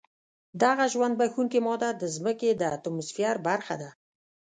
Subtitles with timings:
[0.63, 3.89] دغه ژوند بښونکې ماده د ځمکې د اتموسفیر برخه ده.